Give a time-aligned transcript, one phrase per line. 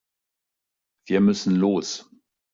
[1.05, 2.09] Wir müssen los.